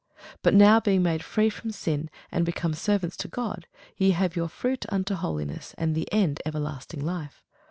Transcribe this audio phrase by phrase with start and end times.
[0.41, 3.67] But now being made free from sin, and become servants to God,
[3.97, 7.43] ye have your fruit unto holiness, and the end everlasting life.